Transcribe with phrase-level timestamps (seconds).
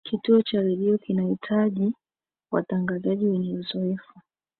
[0.03, 1.93] kituo cha redio kinahitaji
[2.51, 4.19] watangazaji wenye uzoefu